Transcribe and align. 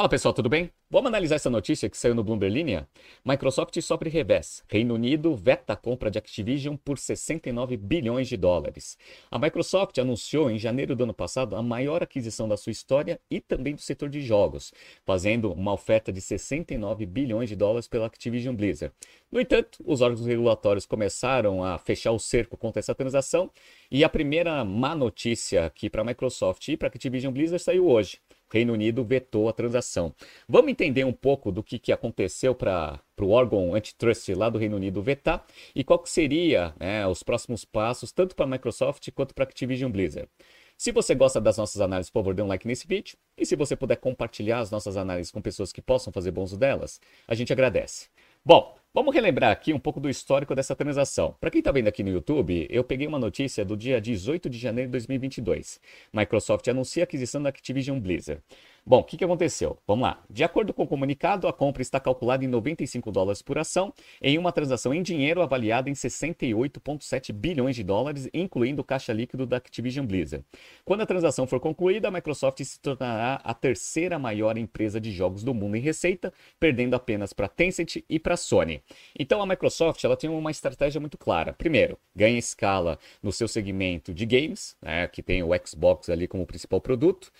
Fala 0.00 0.08
pessoal, 0.08 0.32
tudo 0.32 0.48
bem? 0.48 0.70
Vamos 0.88 1.08
analisar 1.08 1.34
essa 1.34 1.50
notícia 1.50 1.86
que 1.90 1.94
saiu 1.94 2.14
no 2.14 2.24
Bloomberg 2.24 2.54
Linha? 2.54 2.88
Microsoft 3.22 3.78
sofre 3.82 4.08
revés. 4.08 4.64
Reino 4.66 4.94
Unido 4.94 5.36
veta 5.36 5.74
a 5.74 5.76
compra 5.76 6.10
de 6.10 6.16
Activision 6.16 6.74
por 6.74 6.98
69 6.98 7.76
bilhões 7.76 8.26
de 8.26 8.34
dólares. 8.38 8.96
A 9.30 9.38
Microsoft 9.38 9.98
anunciou 9.98 10.50
em 10.50 10.56
janeiro 10.58 10.96
do 10.96 11.04
ano 11.04 11.12
passado 11.12 11.54
a 11.54 11.62
maior 11.62 12.02
aquisição 12.02 12.48
da 12.48 12.56
sua 12.56 12.70
história 12.70 13.20
e 13.30 13.42
também 13.42 13.74
do 13.74 13.82
setor 13.82 14.08
de 14.08 14.22
jogos, 14.22 14.72
fazendo 15.04 15.52
uma 15.52 15.74
oferta 15.74 16.10
de 16.10 16.22
69 16.22 17.04
bilhões 17.04 17.50
de 17.50 17.54
dólares 17.54 17.86
pela 17.86 18.06
Activision 18.06 18.56
Blizzard. 18.56 18.94
No 19.30 19.38
entanto, 19.38 19.84
os 19.84 20.00
órgãos 20.00 20.26
regulatórios 20.26 20.86
começaram 20.86 21.62
a 21.62 21.76
fechar 21.76 22.12
o 22.12 22.18
cerco 22.18 22.56
contra 22.56 22.80
essa 22.80 22.94
transação 22.94 23.50
e 23.90 24.02
a 24.02 24.08
primeira 24.08 24.64
má 24.64 24.94
notícia 24.94 25.66
aqui 25.66 25.90
para 25.90 26.00
a 26.00 26.06
Microsoft 26.06 26.66
e 26.68 26.76
para 26.78 26.88
a 26.88 26.88
Activision 26.88 27.34
Blizzard 27.34 27.62
saiu 27.62 27.86
hoje. 27.86 28.18
Reino 28.50 28.72
Unido 28.72 29.04
vetou 29.04 29.48
a 29.48 29.52
transação. 29.52 30.14
Vamos 30.48 30.70
entender 30.70 31.04
um 31.04 31.12
pouco 31.12 31.52
do 31.52 31.62
que, 31.62 31.78
que 31.78 31.92
aconteceu 31.92 32.54
para 32.54 33.00
o 33.20 33.30
órgão 33.30 33.74
antitrust 33.74 34.28
lá 34.34 34.48
do 34.48 34.58
Reino 34.58 34.76
Unido 34.76 35.02
vetar 35.02 35.46
e 35.74 35.84
qual 35.84 35.98
que 35.98 36.10
seria 36.10 36.74
né, 36.78 37.06
os 37.06 37.22
próximos 37.22 37.64
passos, 37.64 38.12
tanto 38.12 38.34
para 38.34 38.44
a 38.44 38.48
Microsoft 38.48 39.08
quanto 39.12 39.34
para 39.34 39.44
a 39.44 39.46
Activision 39.46 39.90
Blizzard. 39.90 40.28
Se 40.76 40.92
você 40.92 41.14
gosta 41.14 41.38
das 41.38 41.58
nossas 41.58 41.78
análises, 41.82 42.10
por 42.10 42.20
favor, 42.20 42.34
dê 42.34 42.40
um 42.40 42.46
like 42.46 42.66
nesse 42.66 42.86
vídeo. 42.86 43.18
E 43.36 43.44
se 43.44 43.54
você 43.54 43.76
puder 43.76 43.96
compartilhar 43.96 44.60
as 44.60 44.70
nossas 44.70 44.96
análises 44.96 45.30
com 45.30 45.42
pessoas 45.42 45.72
que 45.72 45.82
possam 45.82 46.10
fazer 46.10 46.30
bom 46.30 46.42
uso 46.42 46.56
delas, 46.56 46.98
a 47.28 47.34
gente 47.34 47.52
agradece. 47.52 48.08
Bom, 48.42 48.79
Vamos 48.92 49.14
relembrar 49.14 49.52
aqui 49.52 49.72
um 49.72 49.78
pouco 49.78 50.00
do 50.00 50.10
histórico 50.10 50.52
dessa 50.52 50.74
transação. 50.74 51.36
Para 51.40 51.48
quem 51.48 51.60
está 51.60 51.70
vendo 51.70 51.86
aqui 51.86 52.02
no 52.02 52.10
YouTube, 52.10 52.66
eu 52.68 52.82
peguei 52.82 53.06
uma 53.06 53.20
notícia 53.20 53.64
do 53.64 53.76
dia 53.76 54.00
18 54.00 54.50
de 54.50 54.58
janeiro 54.58 54.88
de 54.88 54.92
2022. 54.92 55.80
Microsoft 56.12 56.66
anuncia 56.66 57.04
a 57.04 57.04
aquisição 57.04 57.40
da 57.40 57.50
Activision 57.50 58.00
Blizzard. 58.00 58.42
Bom, 58.84 59.00
o 59.00 59.04
que, 59.04 59.16
que 59.16 59.24
aconteceu? 59.24 59.78
Vamos 59.86 60.02
lá. 60.04 60.22
De 60.28 60.42
acordo 60.42 60.72
com 60.72 60.84
o 60.84 60.86
comunicado, 60.86 61.46
a 61.46 61.52
compra 61.52 61.82
está 61.82 62.00
calculada 62.00 62.44
em 62.44 62.48
95 62.48 63.12
dólares 63.12 63.42
por 63.42 63.58
ação, 63.58 63.92
em 64.22 64.38
uma 64.38 64.52
transação 64.52 64.94
em 64.94 65.02
dinheiro 65.02 65.42
avaliada 65.42 65.90
em 65.90 65.92
68,7 65.92 67.32
bilhões 67.32 67.76
de 67.76 67.84
dólares, 67.84 68.28
incluindo 68.32 68.80
o 68.80 68.84
caixa 68.84 69.12
líquido 69.12 69.46
da 69.46 69.58
Activision 69.58 70.06
Blizzard. 70.06 70.44
Quando 70.84 71.02
a 71.02 71.06
transação 71.06 71.46
for 71.46 71.60
concluída, 71.60 72.08
a 72.08 72.10
Microsoft 72.10 72.62
se 72.64 72.80
tornará 72.80 73.40
a 73.44 73.54
terceira 73.54 74.18
maior 74.18 74.56
empresa 74.56 75.00
de 75.00 75.12
jogos 75.12 75.44
do 75.44 75.54
mundo 75.54 75.76
em 75.76 75.80
receita, 75.80 76.32
perdendo 76.58 76.94
apenas 76.94 77.32
para 77.32 77.48
Tencent 77.48 77.96
e 78.08 78.18
para 78.18 78.36
Sony. 78.36 78.82
Então 79.18 79.42
a 79.42 79.46
Microsoft 79.46 80.02
ela 80.04 80.16
tem 80.16 80.30
uma 80.30 80.50
estratégia 80.50 81.00
muito 81.00 81.18
clara. 81.18 81.52
Primeiro, 81.52 81.98
ganha 82.14 82.38
escala 82.38 82.98
no 83.22 83.32
seu 83.32 83.46
segmento 83.46 84.14
de 84.14 84.24
games, 84.24 84.76
né, 84.80 85.06
que 85.06 85.22
tem 85.22 85.42
o 85.42 85.50
Xbox 85.64 86.08
ali 86.08 86.26
como 86.26 86.46
principal 86.46 86.80
produto 86.80 87.30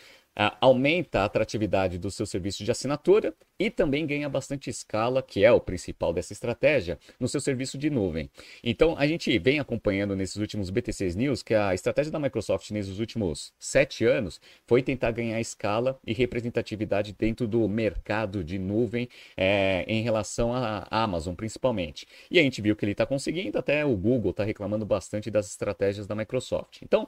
aumenta 0.61 1.21
a 1.21 1.25
atratividade 1.25 1.99
do 1.99 2.11
seu 2.11 2.25
serviço 2.25 2.65
de 2.65 2.71
assinatura 2.71 3.35
e 3.59 3.69
também 3.69 4.07
ganha 4.07 4.29
bastante 4.29 4.71
escala, 4.71 5.23
que 5.23 5.45
é 5.45 5.53
o 5.53 5.61
principal 5.61 6.15
dessa 6.15 6.33
estratégia, 6.33 6.99
no 7.19 7.29
seu 7.29 7.41
serviço 7.41 7.77
de 7.77 7.91
nuvem. 7.91 8.31
Então, 8.65 8.97
a 8.97 9.07
gente 9.07 9.39
vem 9.39 9.59
acompanhando 9.59 10.17
nesses 10.17 10.37
últimos 10.37 10.71
BTCs 10.71 11.15
News 11.15 11.43
que 11.43 11.53
a 11.55 11.75
estratégia 11.75 12.11
da 12.11 12.19
Microsoft 12.19 12.71
nesses 12.71 12.99
últimos 12.99 13.53
sete 13.59 14.07
anos 14.07 14.41
foi 14.67 14.83
tentar 14.83 15.11
ganhar 15.11 15.39
escala 15.41 15.99
e 16.07 16.15
representatividade 16.15 17.13
dentro 17.13 17.47
do 17.47 17.69
mercado 17.69 18.43
de 18.43 18.59
nuvem 18.59 19.09
é, 19.37 19.85
em 19.87 20.03
relação 20.03 20.55
à 20.55 20.87
Amazon, 20.91 21.35
principalmente. 21.35 22.07
E 22.31 22.39
a 22.39 22.43
gente 22.43 22.63
viu 22.63 22.75
que 22.75 22.85
ele 22.85 22.93
está 22.93 23.05
conseguindo, 23.05 23.59
até 23.59 23.85
o 23.85 23.95
Google 23.95 24.31
está 24.31 24.43
reclamando 24.43 24.87
bastante 24.87 25.31
das 25.31 25.47
estratégias 25.47 26.07
da 26.07 26.15
Microsoft. 26.15 26.81
Então, 26.83 27.07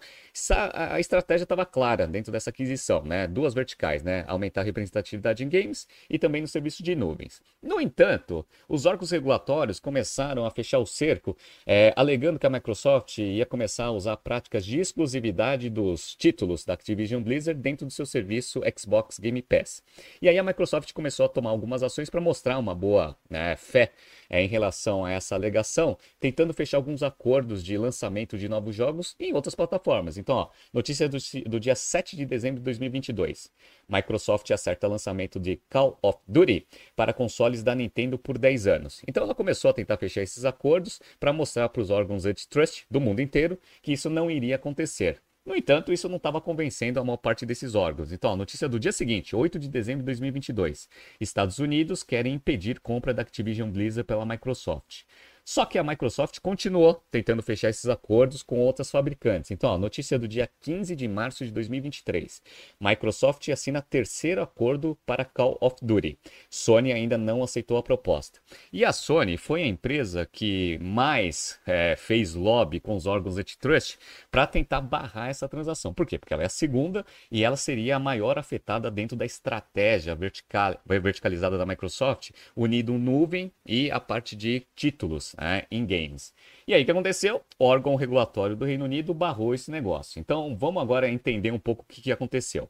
a 0.74 1.00
estratégia 1.00 1.44
estava 1.44 1.64
clara 1.64 2.06
dentro 2.06 2.30
dessa 2.30 2.50
aquisição 2.50 3.02
né? 3.12 3.26
Duas 3.26 3.52
verticais, 3.52 4.02
né? 4.02 4.24
Aumentar 4.26 4.62
a 4.62 4.64
representatividade 4.64 5.44
em 5.44 5.48
games 5.48 5.86
e 6.08 6.18
também 6.18 6.40
no 6.40 6.48
serviço 6.48 6.82
de 6.82 6.96
nuvens. 6.96 7.42
No 7.62 7.78
entanto, 7.78 8.44
os 8.66 8.86
órgãos 8.86 9.10
regulatórios 9.10 9.78
começaram 9.78 10.46
a 10.46 10.50
fechar 10.50 10.78
o 10.78 10.86
cerco, 10.86 11.36
é, 11.66 11.92
alegando 11.94 12.38
que 12.38 12.46
a 12.46 12.50
Microsoft 12.50 13.18
ia 13.18 13.44
começar 13.44 13.84
a 13.86 13.90
usar 13.90 14.16
práticas 14.16 14.64
de 14.64 14.80
exclusividade 14.80 15.68
dos 15.68 16.16
títulos 16.16 16.64
da 16.64 16.72
Activision 16.72 17.22
Blizzard 17.22 17.60
dentro 17.60 17.84
do 17.84 17.92
seu 17.92 18.06
serviço 18.06 18.62
Xbox 18.78 19.18
Game 19.18 19.42
Pass. 19.42 19.82
E 20.20 20.28
aí 20.28 20.38
a 20.38 20.42
Microsoft 20.42 20.92
começou 20.92 21.26
a 21.26 21.28
tomar 21.28 21.50
algumas 21.50 21.82
ações 21.82 22.08
para 22.08 22.20
mostrar 22.20 22.58
uma 22.58 22.74
boa 22.74 23.14
né, 23.28 23.56
fé 23.56 23.92
é, 24.30 24.42
em 24.42 24.48
relação 24.48 25.04
a 25.04 25.10
essa 25.10 25.34
alegação, 25.34 25.98
tentando 26.18 26.54
fechar 26.54 26.78
alguns 26.78 27.02
acordos 27.02 27.62
de 27.62 27.76
lançamento 27.76 28.38
de 28.38 28.48
novos 28.48 28.74
jogos 28.74 29.14
em 29.20 29.34
outras 29.34 29.54
plataformas. 29.54 30.16
Então, 30.16 30.36
ó, 30.36 30.48
notícia 30.72 31.06
do, 31.08 31.18
do 31.46 31.60
dia 31.60 31.74
7 31.74 32.16
de 32.16 32.24
dezembro 32.24 32.58
de 32.58 32.64
2022. 33.10 33.50
Microsoft 33.88 34.50
acerta 34.50 34.86
lançamento 34.86 35.40
de 35.40 35.60
Call 35.68 35.98
of 36.02 36.18
Duty 36.28 36.66
para 36.94 37.12
consoles 37.12 37.62
da 37.62 37.74
Nintendo 37.74 38.18
por 38.18 38.38
10 38.38 38.66
anos. 38.66 39.02
Então 39.08 39.24
ela 39.24 39.34
começou 39.34 39.70
a 39.70 39.74
tentar 39.74 39.96
fechar 39.96 40.22
esses 40.22 40.44
acordos 40.44 41.00
para 41.18 41.32
mostrar 41.32 41.68
para 41.68 41.82
os 41.82 41.90
órgãos 41.90 42.24
antitrust 42.24 42.84
do 42.90 43.00
mundo 43.00 43.20
inteiro 43.20 43.58
que 43.82 43.92
isso 43.92 44.08
não 44.08 44.30
iria 44.30 44.56
acontecer. 44.56 45.20
No 45.44 45.56
entanto, 45.56 45.92
isso 45.92 46.08
não 46.08 46.18
estava 46.18 46.40
convencendo 46.40 47.00
a 47.00 47.04
maior 47.04 47.16
parte 47.16 47.44
desses 47.44 47.74
órgãos. 47.74 48.12
Então, 48.12 48.32
a 48.32 48.36
notícia 48.36 48.68
do 48.68 48.78
dia 48.78 48.92
seguinte, 48.92 49.34
8 49.34 49.58
de 49.58 49.68
dezembro 49.68 50.02
de 50.02 50.06
2022. 50.06 50.88
Estados 51.20 51.58
Unidos 51.58 52.04
querem 52.04 52.34
impedir 52.34 52.78
compra 52.78 53.12
da 53.12 53.22
Activision 53.22 53.68
Blizzard 53.68 54.06
pela 54.06 54.24
Microsoft. 54.24 55.02
Só 55.44 55.64
que 55.64 55.76
a 55.76 55.82
Microsoft 55.82 56.38
continuou 56.40 57.02
tentando 57.10 57.42
fechar 57.42 57.68
esses 57.68 57.88
acordos 57.88 58.44
com 58.44 58.60
outras 58.60 58.90
fabricantes. 58.90 59.50
Então, 59.50 59.72
a 59.72 59.78
notícia 59.78 60.16
do 60.16 60.28
dia 60.28 60.48
15 60.60 60.94
de 60.94 61.08
março 61.08 61.44
de 61.44 61.50
2023. 61.50 62.40
Microsoft 62.80 63.48
assina 63.48 63.82
terceiro 63.82 64.40
acordo 64.40 64.96
para 65.04 65.24
Call 65.24 65.58
of 65.60 65.76
Duty. 65.82 66.16
Sony 66.48 66.92
ainda 66.92 67.18
não 67.18 67.42
aceitou 67.42 67.76
a 67.76 67.82
proposta. 67.82 68.38
E 68.72 68.84
a 68.84 68.92
Sony 68.92 69.36
foi 69.36 69.64
a 69.64 69.66
empresa 69.66 70.28
que 70.30 70.78
mais 70.80 71.58
é, 71.66 71.96
fez 71.96 72.34
lobby 72.34 72.78
com 72.78 72.94
os 72.94 73.06
órgãos 73.06 73.36
antitrust 73.36 73.96
para 74.30 74.46
tentar 74.46 74.80
barrar 74.80 75.28
essa 75.28 75.48
transação. 75.48 75.92
Por 75.92 76.06
quê? 76.06 76.18
Porque 76.18 76.32
ela 76.32 76.44
é 76.44 76.46
a 76.46 76.50
segunda 76.50 77.04
e 77.30 77.42
ela 77.42 77.56
seria 77.56 77.96
a 77.96 77.98
maior 77.98 78.38
afetada 78.38 78.90
dentro 78.92 79.16
da 79.16 79.24
estratégia 79.24 80.14
vertical, 80.14 80.80
verticalizada 80.86 81.58
da 81.58 81.66
Microsoft, 81.66 82.30
unido 82.54 82.96
nuvem 82.96 83.52
e 83.66 83.90
a 83.90 83.98
parte 83.98 84.36
de 84.36 84.64
títulos 84.76 85.31
né, 85.38 85.64
em 85.70 85.84
games. 85.84 86.32
E 86.66 86.74
aí 86.74 86.82
o 86.82 86.84
que 86.84 86.90
aconteceu? 86.90 87.42
O 87.58 87.64
órgão 87.64 87.94
regulatório 87.94 88.56
do 88.56 88.64
Reino 88.64 88.84
Unido 88.84 89.12
barrou 89.14 89.54
esse 89.54 89.70
negócio. 89.70 90.18
Então 90.18 90.56
vamos 90.56 90.82
agora 90.82 91.08
entender 91.08 91.50
um 91.50 91.58
pouco 91.58 91.82
o 91.82 91.86
que, 91.86 92.02
que 92.02 92.12
aconteceu. 92.12 92.68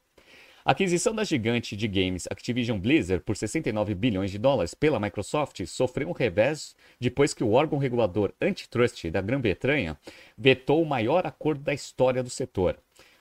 A 0.65 0.71
aquisição 0.71 1.13
da 1.13 1.25
gigante 1.25 1.77
de 1.77 1.89
games 1.89 2.29
Activision 2.31 2.79
Blizzard 2.79 3.25
por 3.25 3.37
69 3.37 3.97
bilhões 3.97 4.31
de 4.31 4.39
dólares 4.39 4.75
pela 4.75 5.01
Microsoft 5.01 5.65
sofreu 5.67 6.09
um 6.09 6.13
revés 6.13 6.77
depois 7.01 7.35
que 7.35 7.43
o 7.43 7.51
órgão 7.51 7.81
regulador 7.81 8.33
antitrust 8.41 9.11
da 9.11 9.21
Grã-Bretanha 9.21 9.99
vetou 10.39 10.81
o 10.81 10.87
maior 10.87 11.27
acordo 11.27 11.63
da 11.63 11.75
história 11.75 12.23
do 12.23 12.31
setor. 12.31 12.79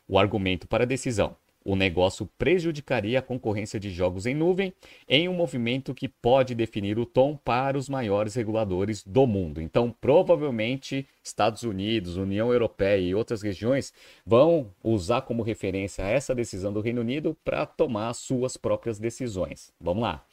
O 0.07 0.19
argumento 0.19 0.67
para 0.67 0.83
a 0.83 0.87
decisão: 0.87 1.35
o 1.63 1.75
negócio 1.75 2.27
prejudicaria 2.37 3.19
a 3.19 3.21
concorrência 3.21 3.79
de 3.79 3.89
jogos 3.89 4.25
em 4.25 4.33
nuvem 4.33 4.73
em 5.07 5.29
um 5.29 5.33
movimento 5.33 5.93
que 5.93 6.07
pode 6.07 6.55
definir 6.55 6.97
o 6.97 7.05
tom 7.05 7.37
para 7.37 7.77
os 7.77 7.87
maiores 7.87 8.35
reguladores 8.35 9.03
do 9.03 9.27
mundo. 9.27 9.61
Então, 9.61 9.95
provavelmente, 10.01 11.07
Estados 11.23 11.63
Unidos, 11.63 12.17
União 12.17 12.51
Europeia 12.51 12.99
e 12.99 13.15
outras 13.15 13.41
regiões 13.41 13.93
vão 14.25 14.71
usar 14.83 15.21
como 15.21 15.43
referência 15.43 16.03
essa 16.03 16.33
decisão 16.33 16.73
do 16.73 16.81
Reino 16.81 17.01
Unido 17.01 17.37
para 17.43 17.65
tomar 17.65 18.13
suas 18.13 18.57
próprias 18.57 18.97
decisões. 18.99 19.71
Vamos 19.79 20.03
lá. 20.03 20.25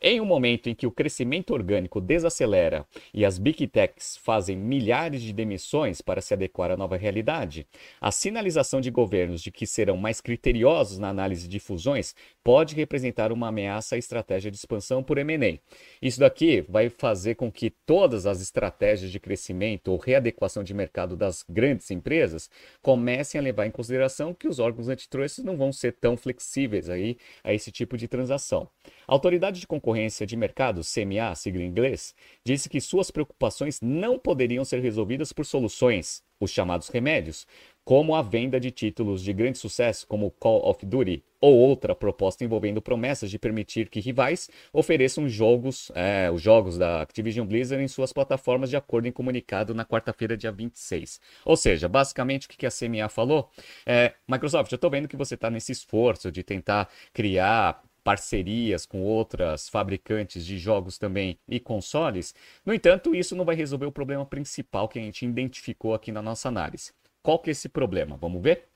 Em 0.00 0.20
um 0.20 0.24
momento 0.24 0.68
em 0.68 0.74
que 0.74 0.86
o 0.86 0.90
crescimento 0.90 1.54
orgânico 1.54 2.00
desacelera 2.00 2.86
e 3.12 3.24
as 3.24 3.38
big 3.38 3.66
techs 3.66 4.18
fazem 4.18 4.56
milhares 4.56 5.22
de 5.22 5.32
demissões 5.32 6.02
para 6.02 6.20
se 6.20 6.34
adequar 6.34 6.70
à 6.70 6.76
nova 6.76 6.96
realidade, 6.96 7.66
a 8.00 8.10
sinalização 8.10 8.80
de 8.80 8.90
governos 8.90 9.40
de 9.40 9.50
que 9.50 9.66
serão 9.66 9.96
mais 9.96 10.20
criteriosos 10.20 10.98
na 10.98 11.08
análise 11.08 11.48
de 11.48 11.58
fusões 11.58 12.14
pode 12.42 12.74
representar 12.74 13.32
uma 13.32 13.48
ameaça 13.48 13.94
à 13.94 13.98
estratégia 13.98 14.50
de 14.50 14.56
expansão 14.56 15.02
por 15.02 15.16
M&A. 15.16 15.58
Isso 16.02 16.20
daqui 16.20 16.60
vai 16.68 16.90
fazer 16.90 17.36
com 17.36 17.50
que 17.50 17.70
todas 17.70 18.26
as 18.26 18.42
estratégias 18.42 19.10
de 19.10 19.18
crescimento 19.18 19.88
ou 19.88 19.96
readequação 19.96 20.62
de 20.62 20.74
mercado 20.74 21.16
das 21.16 21.44
grandes 21.48 21.90
empresas 21.90 22.50
comecem 22.82 23.38
a 23.38 23.42
levar 23.42 23.66
em 23.66 23.70
consideração 23.70 24.34
que 24.34 24.48
os 24.48 24.58
órgãos 24.58 24.88
antitrust 24.88 25.38
não 25.38 25.56
vão 25.56 25.72
ser 25.72 25.92
tão 25.92 26.16
flexíveis 26.16 26.90
aí 26.90 27.16
a 27.42 27.54
esse 27.54 27.72
tipo 27.72 27.96
de 27.96 28.06
transação. 28.06 28.68
A 29.08 29.14
Autoridade 29.14 29.60
de 29.60 29.66
Concorrência 29.84 30.26
de 30.26 30.34
Mercado, 30.34 30.80
CMA, 30.80 31.34
sigla 31.34 31.62
em 31.62 31.66
inglês, 31.66 32.14
disse 32.42 32.70
que 32.70 32.80
suas 32.80 33.10
preocupações 33.10 33.82
não 33.82 34.18
poderiam 34.18 34.64
ser 34.64 34.80
resolvidas 34.80 35.30
por 35.30 35.44
soluções, 35.44 36.22
os 36.40 36.50
chamados 36.50 36.88
remédios, 36.88 37.46
como 37.84 38.14
a 38.14 38.22
venda 38.22 38.58
de 38.58 38.70
títulos 38.70 39.22
de 39.22 39.30
grande 39.34 39.58
sucesso 39.58 40.06
como 40.06 40.30
Call 40.30 40.66
of 40.66 40.86
Duty 40.86 41.22
ou 41.38 41.54
outra 41.54 41.94
proposta 41.94 42.42
envolvendo 42.42 42.80
promessas 42.80 43.30
de 43.30 43.38
permitir 43.38 43.90
que 43.90 44.00
rivais 44.00 44.48
ofereçam 44.72 45.28
jogos, 45.28 45.92
é, 45.94 46.30
os 46.30 46.40
jogos 46.40 46.78
da 46.78 47.02
Activision 47.02 47.46
Blizzard 47.46 47.84
em 47.84 47.88
suas 47.88 48.10
plataformas 48.10 48.70
de 48.70 48.78
acordo 48.78 49.06
em 49.06 49.12
comunicado 49.12 49.74
na 49.74 49.84
quarta-feira, 49.84 50.34
dia 50.34 50.50
26. 50.50 51.20
Ou 51.44 51.58
seja, 51.58 51.90
basicamente 51.90 52.46
o 52.46 52.48
que 52.48 52.66
a 52.66 52.70
CMA 52.70 53.10
falou 53.10 53.50
é, 53.84 54.14
Microsoft, 54.26 54.72
eu 54.72 54.76
estou 54.76 54.90
vendo 54.90 55.08
que 55.08 55.16
você 55.16 55.34
está 55.34 55.50
nesse 55.50 55.72
esforço 55.72 56.32
de 56.32 56.42
tentar 56.42 56.88
criar 57.12 57.82
parcerias 58.04 58.84
com 58.84 59.02
outras 59.02 59.68
fabricantes 59.68 60.44
de 60.44 60.58
jogos 60.58 60.98
também 60.98 61.38
e 61.48 61.58
consoles. 61.58 62.34
No 62.64 62.74
entanto, 62.74 63.14
isso 63.14 63.34
não 63.34 63.44
vai 63.44 63.56
resolver 63.56 63.86
o 63.86 63.92
problema 63.92 64.26
principal 64.26 64.86
que 64.86 64.98
a 64.98 65.02
gente 65.02 65.24
identificou 65.24 65.94
aqui 65.94 66.12
na 66.12 66.20
nossa 66.20 66.48
análise. 66.48 66.92
Qual 67.22 67.38
que 67.38 67.48
é 67.48 67.52
esse 67.52 67.68
problema? 67.68 68.18
Vamos 68.18 68.42
ver? 68.42 68.68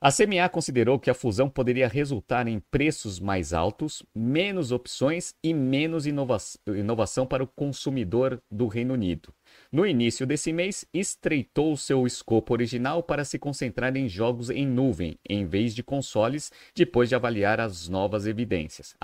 A 0.00 0.10
CMA 0.10 0.48
considerou 0.48 0.98
que 0.98 1.10
a 1.10 1.14
fusão 1.14 1.50
poderia 1.50 1.86
resultar 1.86 2.48
em 2.48 2.58
preços 2.58 3.20
mais 3.20 3.52
altos, 3.52 4.02
menos 4.14 4.72
opções 4.72 5.34
e 5.42 5.52
menos 5.52 6.06
inova 6.06 6.38
inovação 6.68 7.26
para 7.26 7.44
o 7.44 7.46
consumidor 7.46 8.40
do 8.50 8.66
Reino 8.66 8.94
Unido. 8.94 9.34
No 9.72 9.86
início 9.86 10.26
desse 10.26 10.52
mês, 10.52 10.84
estreitou 10.92 11.76
seu 11.76 12.04
escopo 12.04 12.52
original 12.52 13.04
para 13.04 13.24
se 13.24 13.38
concentrar 13.38 13.96
em 13.96 14.08
jogos 14.08 14.50
em 14.50 14.66
nuvem, 14.66 15.16
em 15.28 15.46
vez 15.46 15.76
de 15.76 15.80
consoles, 15.80 16.50
depois 16.74 17.08
de 17.08 17.14
avaliar 17.14 17.60
as 17.60 17.88
novas 17.88 18.26
evidências. 18.26 18.96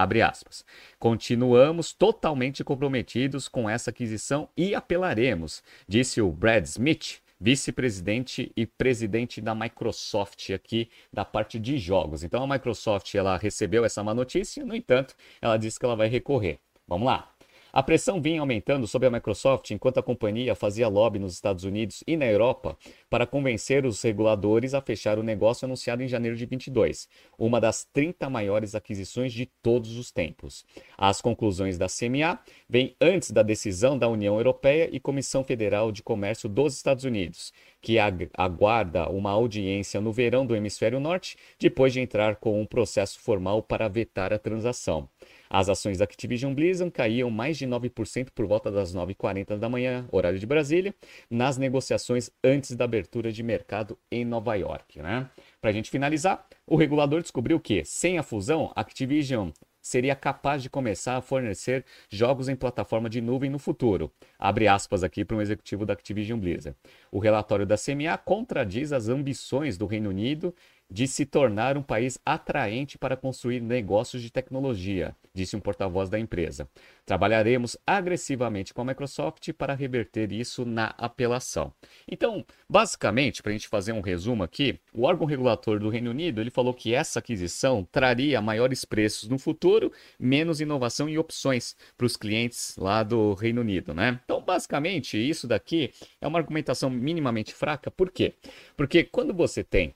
Continuamos 0.98 1.92
totalmente 1.92 2.64
comprometidos 2.64 3.46
com 3.46 3.70
essa 3.70 3.90
aquisição 3.90 4.48
e 4.56 4.74
apelaremos, 4.74 5.62
disse 5.86 6.20
o 6.20 6.32
Brad 6.32 6.64
Smith, 6.64 7.20
vice-presidente 7.40 8.50
e 8.56 8.66
presidente 8.66 9.40
da 9.40 9.54
Microsoft 9.54 10.50
aqui 10.50 10.88
da 11.12 11.24
parte 11.24 11.60
de 11.60 11.78
jogos. 11.78 12.24
Então 12.24 12.42
a 12.42 12.54
Microsoft 12.54 13.14
ela 13.14 13.36
recebeu 13.36 13.84
essa 13.84 14.02
má 14.02 14.12
notícia, 14.12 14.64
no 14.64 14.74
entanto, 14.74 15.14
ela 15.40 15.56
disse 15.56 15.78
que 15.78 15.84
ela 15.84 15.94
vai 15.94 16.08
recorrer. 16.08 16.58
Vamos 16.88 17.06
lá. 17.06 17.35
A 17.76 17.82
pressão 17.82 18.22
vinha 18.22 18.40
aumentando 18.40 18.86
sobre 18.86 19.06
a 19.06 19.10
Microsoft 19.10 19.70
enquanto 19.70 19.98
a 19.98 20.02
companhia 20.02 20.54
fazia 20.54 20.88
lobby 20.88 21.18
nos 21.18 21.34
Estados 21.34 21.62
Unidos 21.62 22.02
e 22.06 22.16
na 22.16 22.24
Europa 22.24 22.74
para 23.10 23.26
convencer 23.26 23.84
os 23.84 24.00
reguladores 24.00 24.72
a 24.72 24.80
fechar 24.80 25.18
o 25.18 25.22
negócio 25.22 25.66
anunciado 25.66 26.02
em 26.02 26.08
janeiro 26.08 26.38
de 26.38 26.46
22, 26.46 27.06
uma 27.38 27.60
das 27.60 27.84
30 27.92 28.30
maiores 28.30 28.74
aquisições 28.74 29.30
de 29.30 29.44
todos 29.62 29.98
os 29.98 30.10
tempos. 30.10 30.64
As 30.96 31.20
conclusões 31.20 31.76
da 31.76 31.86
CMA 31.86 32.40
vêm 32.66 32.96
antes 32.98 33.30
da 33.30 33.42
decisão 33.42 33.98
da 33.98 34.08
União 34.08 34.36
Europeia 34.38 34.88
e 34.90 34.98
Comissão 34.98 35.44
Federal 35.44 35.92
de 35.92 36.02
Comércio 36.02 36.48
dos 36.48 36.74
Estados 36.74 37.04
Unidos, 37.04 37.52
que 37.82 37.98
aguarda 37.98 39.10
uma 39.10 39.32
audiência 39.32 40.00
no 40.00 40.14
verão 40.14 40.46
do 40.46 40.56
Hemisfério 40.56 40.98
Norte, 40.98 41.36
depois 41.60 41.92
de 41.92 42.00
entrar 42.00 42.36
com 42.36 42.58
um 42.58 42.64
processo 42.64 43.20
formal 43.20 43.62
para 43.62 43.86
vetar 43.86 44.32
a 44.32 44.38
transação. 44.38 45.10
As 45.48 45.68
ações 45.68 45.98
da 45.98 46.04
Activision 46.04 46.54
Blizzard 46.54 46.90
caíam 46.90 47.30
mais 47.30 47.56
de 47.56 47.66
9% 47.66 48.28
por 48.34 48.46
volta 48.46 48.70
das 48.70 48.94
9h40 48.94 49.58
da 49.58 49.68
manhã, 49.68 50.06
horário 50.10 50.38
de 50.38 50.46
Brasília, 50.46 50.94
nas 51.30 51.56
negociações 51.56 52.30
antes 52.42 52.74
da 52.74 52.84
abertura 52.84 53.30
de 53.30 53.42
mercado 53.42 53.98
em 54.10 54.24
Nova 54.24 54.54
York. 54.54 55.00
Né? 55.00 55.28
Para 55.60 55.70
a 55.70 55.72
gente 55.72 55.90
finalizar, 55.90 56.46
o 56.66 56.76
regulador 56.76 57.22
descobriu 57.22 57.60
que, 57.60 57.84
sem 57.84 58.18
a 58.18 58.22
fusão, 58.22 58.72
a 58.74 58.80
Activision 58.80 59.50
seria 59.86 60.16
capaz 60.16 60.64
de 60.64 60.68
começar 60.68 61.16
a 61.16 61.20
fornecer 61.20 61.84
jogos 62.10 62.48
em 62.48 62.56
plataforma 62.56 63.08
de 63.08 63.20
nuvem 63.20 63.48
no 63.48 63.58
futuro. 63.58 64.10
Abre 64.36 64.66
aspas 64.66 65.04
aqui 65.04 65.24
para 65.24 65.36
um 65.36 65.40
executivo 65.40 65.86
da 65.86 65.92
Activision 65.92 66.40
Blizzard. 66.40 66.76
O 67.10 67.20
relatório 67.20 67.64
da 67.64 67.76
CMA 67.76 68.18
contradiz 68.18 68.92
as 68.92 69.08
ambições 69.08 69.78
do 69.78 69.86
Reino 69.86 70.10
Unido 70.10 70.52
de 70.90 71.06
se 71.06 71.26
tornar 71.26 71.76
um 71.76 71.82
país 71.82 72.18
atraente 72.24 72.96
para 72.96 73.16
construir 73.16 73.60
negócios 73.60 74.22
de 74.22 74.30
tecnologia, 74.30 75.14
disse 75.34 75.56
um 75.56 75.60
porta-voz 75.60 76.08
da 76.08 76.18
empresa. 76.18 76.68
Trabalharemos 77.04 77.76
agressivamente 77.86 78.72
com 78.72 78.82
a 78.82 78.84
Microsoft 78.84 79.52
para 79.52 79.74
reverter 79.74 80.32
isso 80.32 80.64
na 80.64 80.94
apelação. 80.96 81.72
Então, 82.08 82.44
basicamente, 82.68 83.42
para 83.42 83.50
a 83.50 83.52
gente 83.52 83.68
fazer 83.68 83.92
um 83.92 84.00
resumo 84.00 84.42
aqui, 84.42 84.78
o 84.94 85.02
órgão 85.02 85.26
regulator 85.26 85.78
do 85.78 85.88
Reino 85.88 86.10
Unido 86.10 86.40
ele 86.40 86.50
falou 86.50 86.72
que 86.72 86.94
essa 86.94 87.18
aquisição 87.18 87.86
traria 87.90 88.40
maiores 88.40 88.84
preços 88.84 89.28
no 89.28 89.38
futuro, 89.38 89.92
menos 90.18 90.60
inovação 90.60 91.08
e 91.08 91.18
opções 91.18 91.76
para 91.96 92.06
os 92.06 92.16
clientes 92.16 92.76
lá 92.76 93.02
do 93.02 93.34
Reino 93.34 93.60
Unido, 93.60 93.92
né? 93.92 94.20
Então, 94.24 94.40
basicamente, 94.40 95.16
isso 95.16 95.46
daqui 95.46 95.92
é 96.20 96.26
uma 96.26 96.38
argumentação 96.38 96.88
minimamente 96.88 97.52
fraca. 97.52 97.90
Por 97.90 98.10
quê? 98.10 98.34
Porque 98.76 99.04
quando 99.04 99.34
você 99.34 99.62
tem 99.62 99.94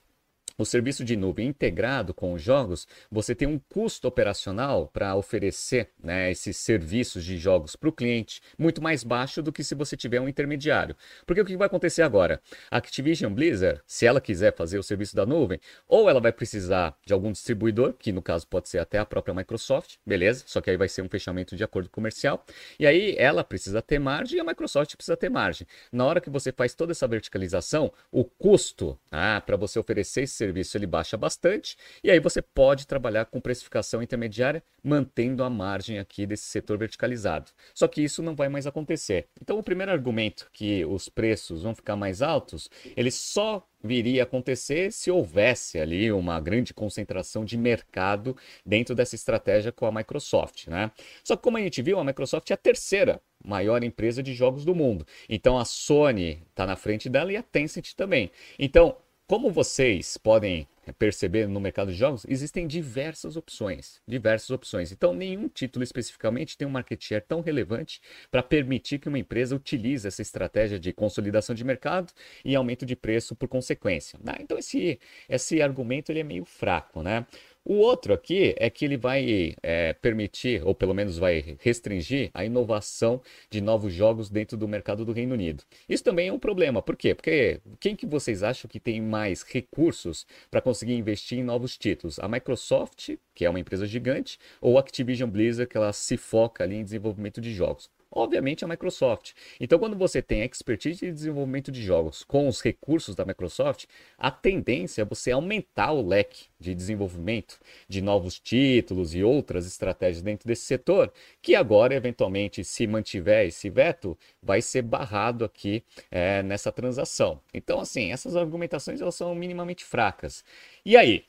o 0.63 0.67
serviço 0.67 1.05
de 1.05 1.17
nuvem 1.17 1.49
integrado 1.49 2.13
com 2.13 2.33
os 2.33 2.43
jogos, 2.43 2.87
você 3.11 3.35
tem 3.35 3.49
um 3.49 3.59
custo 3.59 4.07
operacional 4.07 4.89
para 4.93 5.15
oferecer 5.15 5.89
né, 6.03 6.31
esses 6.31 6.57
serviços 6.57 7.25
de 7.25 7.39
jogos 7.39 7.77
para 7.77 7.89
o 7.89 7.93
cliente 7.93 8.43
muito 8.59 8.83
mais 8.83 9.03
baixo 9.03 9.43
do 9.43 9.53
que 9.53 9.65
se 9.65 9.75
você 9.75 9.97
tiver 9.97 10.21
um 10.21 10.29
intermediário. 10.29 10.95
Porque 11.25 11.41
o 11.41 11.45
que 11.45 11.57
vai 11.57 11.67
acontecer 11.67 12.03
agora? 12.03 12.41
A 12.71 12.77
Activision 12.77 13.33
Blizzard, 13.33 13.81
se 13.87 14.07
ela 14.07 14.21
quiser 14.21 14.55
fazer 14.55 14.79
o 14.79 14.83
serviço 14.83 15.17
da 15.17 15.25
nuvem, 15.25 15.61
ou 15.89 16.11
ela 16.11 16.21
vai 16.21 16.33
precisar 16.33 16.97
de 17.07 17.13
algum 17.13 17.33
distribuidor, 17.33 17.95
que 17.95 18.13
no 18.13 18.21
caso 18.21 18.47
pode 18.47 18.69
ser 18.69 18.79
até 18.79 18.99
a 18.99 19.07
própria 19.07 19.35
Microsoft, 19.35 19.97
beleza? 20.05 20.45
Só 20.47 20.61
que 20.61 20.71
aí 20.71 20.77
vai 20.77 20.89
ser 20.89 21.03
um 21.03 21.09
fechamento 21.09 21.57
de 21.57 21.65
acordo 21.65 21.89
comercial. 21.89 22.45
E 22.79 22.87
aí 22.87 23.15
ela 23.19 23.43
precisa 23.43 23.81
ter 23.81 23.99
margem 23.99 24.39
e 24.39 24.41
a 24.41 24.45
Microsoft 24.45 24.95
precisa 24.95 25.17
ter 25.17 25.31
margem. 25.31 25.67
Na 25.91 26.05
hora 26.05 26.21
que 26.21 26.29
você 26.29 26.53
faz 26.53 26.75
toda 26.75 26.93
essa 26.93 27.09
verticalização, 27.09 27.93
o 28.13 28.25
custo 28.25 28.99
ah, 29.11 29.41
para 29.45 29.57
você 29.57 29.79
oferecer 29.79 30.23
esse 30.23 30.50
serviço 30.51 30.77
ele 30.77 30.87
baixa 30.87 31.17
bastante 31.17 31.77
e 32.03 32.11
aí 32.11 32.19
você 32.19 32.43
pode 32.43 32.87
trabalhar 32.87 33.27
com 33.27 33.41
precificação 33.41 34.03
intermediária, 34.03 34.63
mantendo 34.83 35.45
a 35.45 35.51
margem 35.51 35.99
aqui 35.99 36.27
desse 36.27 36.45
setor 36.45 36.77
verticalizado. 36.77 37.51
Só 37.75 37.87
que 37.87 38.03
isso 38.03 38.23
não 38.23 38.35
vai 38.35 38.49
mais 38.49 38.67
acontecer. 38.67 39.29
Então, 39.41 39.59
o 39.59 39.63
primeiro 39.63 39.93
argumento 39.93 40.49
que 40.53 40.85
os 40.85 41.09
preços 41.09 41.63
vão 41.63 41.75
ficar 41.75 41.97
mais 41.97 42.21
altos, 42.21 42.69
ele 42.97 43.11
só 43.11 43.67
viria 43.83 44.25
acontecer 44.25 44.93
se 44.93 45.11
houvesse 45.11 45.79
ali 45.79 46.13
uma 46.13 46.39
grande 46.41 46.75
concentração 46.75 47.45
de 47.45 47.57
mercado 47.57 48.37
dentro 48.65 48.95
dessa 48.95 49.15
estratégia 49.15 49.73
com 49.73 49.87
a 49.87 49.93
Microsoft, 49.93 50.67
né? 50.67 50.91
Só 51.25 51.37
que 51.37 51.43
como 51.43 51.57
a 51.57 51.61
gente 51.61 51.81
viu, 51.81 51.99
a 51.99 52.05
Microsoft 52.05 52.51
é 52.51 52.55
a 52.55 52.59
terceira 52.59 53.23
maior 53.43 53.83
empresa 53.83 54.23
de 54.23 54.35
jogos 54.35 54.67
do 54.67 54.75
mundo. 54.75 55.07
Então 55.29 55.59
a 55.59 55.65
Sony 55.65 56.43
está 56.51 56.67
na 56.67 56.77
frente 56.77 57.09
dela 57.09 57.33
e 57.33 57.37
a 57.37 57.43
Tencent 57.43 57.95
também. 57.95 58.31
Então 58.59 58.97
como 59.31 59.49
vocês 59.49 60.17
podem 60.17 60.67
perceber 60.99 61.47
no 61.47 61.61
mercado 61.61 61.93
de 61.93 61.97
jogos, 61.97 62.27
existem 62.29 62.67
diversas 62.67 63.37
opções, 63.37 64.01
diversas 64.05 64.51
opções. 64.51 64.91
Então, 64.91 65.15
nenhum 65.15 65.49
título 65.49 65.85
especificamente 65.85 66.59
tem 66.59 66.67
um 66.67 66.71
market 66.71 67.01
share 67.01 67.25
tão 67.29 67.41
relevante 67.41 68.01
para 68.29 68.43
permitir 68.43 68.99
que 68.99 69.09
uma 69.09 69.21
empresa 69.21 69.55
utilize 69.55 70.05
essa 70.05 70.21
estratégia 70.21 70.81
de 70.81 70.93
consolidação 70.93 71.55
de 71.55 71.63
mercado 71.63 72.13
e 72.45 72.57
aumento 72.57 72.85
de 72.85 72.97
preço 72.97 73.37
por 73.37 73.49
consequência. 73.49 74.19
Né? 74.21 74.35
Então, 74.41 74.59
esse, 74.59 74.99
esse 75.29 75.63
argumento 75.63 76.11
ele 76.11 76.19
é 76.19 76.25
meio 76.25 76.45
fraco, 76.45 77.01
né? 77.01 77.25
O 77.63 77.75
outro 77.75 78.15
aqui 78.15 78.55
é 78.57 78.71
que 78.71 78.87
ele 78.87 78.97
vai 78.97 79.55
é, 79.63 79.93
permitir, 79.93 80.67
ou 80.67 80.75
pelo 80.75 80.95
menos 80.95 81.19
vai 81.19 81.59
restringir, 81.61 82.31
a 82.33 82.43
inovação 82.43 83.21
de 83.51 83.61
novos 83.61 83.93
jogos 83.93 84.31
dentro 84.31 84.57
do 84.57 84.67
mercado 84.67 85.05
do 85.05 85.13
Reino 85.13 85.35
Unido. 85.35 85.63
Isso 85.87 86.03
também 86.03 86.29
é 86.29 86.33
um 86.33 86.39
problema. 86.39 86.81
Por 86.81 86.97
quê? 86.97 87.15
Porque 87.15 87.61
quem 87.79 87.95
que 87.95 88.07
vocês 88.07 88.43
acham 88.43 88.69
que 88.69 88.81
tem 88.81 89.01
mais 89.03 89.43
recursos 89.43 90.27
para 90.51 90.63
conseguir 90.63 90.95
investir 90.95 91.39
em 91.39 91.45
novos 91.45 91.77
títulos? 91.77 92.19
A 92.19 92.27
Microsoft, 92.27 93.11
que 93.35 93.45
é 93.45 93.51
uma 93.51 93.61
empresa 93.61 93.87
gigante, 93.87 94.39
ou 94.61 94.79
a 94.79 94.81
Activision 94.81 95.29
Blizzard, 95.29 95.71
que 95.71 95.77
ela 95.77 95.93
se 95.93 96.17
foca 96.17 96.65
ali 96.65 96.77
em 96.77 96.85
desenvolvimento 96.85 97.41
de 97.41 97.53
jogos? 97.53 97.91
obviamente 98.13 98.65
a 98.65 98.69
Microsoft. 98.69 99.35
Então, 99.61 99.79
quando 99.79 99.97
você 99.97 100.21
tem 100.21 100.43
expertise 100.43 101.07
de 101.07 101.13
desenvolvimento 101.13 101.71
de 101.71 101.81
jogos 101.81 102.25
com 102.25 102.49
os 102.49 102.61
recursos 102.61 103.15
da 103.15 103.25
Microsoft, 103.25 103.85
a 104.19 104.33
tendência 104.33 105.03
é 105.03 105.05
você 105.05 105.31
aumentar 105.31 105.93
o 105.93 106.05
leque 106.05 106.50
de 106.61 106.75
desenvolvimento 106.75 107.59
de 107.89 108.03
novos 108.03 108.39
títulos 108.39 109.15
e 109.15 109.25
outras 109.25 109.67
estratégias 109.67 110.23
dentro 110.23 110.47
desse 110.47 110.63
setor, 110.63 111.13
que 111.41 111.55
agora, 111.55 111.95
eventualmente, 111.95 112.63
se 112.63 112.87
mantiver 112.87 113.47
esse 113.47 113.71
veto, 113.71 114.17
vai 114.43 114.61
ser 114.61 114.83
barrado 114.83 115.45
aqui 115.45 115.83
é, 116.11 116.43
nessa 116.43 116.71
transação. 116.71 117.41
Então, 117.55 117.81
assim, 117.81 118.13
essas 118.13 118.37
argumentações 118.37 119.01
elas 119.01 119.15
são 119.15 119.35
minimamente 119.35 119.85
fracas. 119.85 120.45
E 120.85 120.97
aí? 120.97 121.25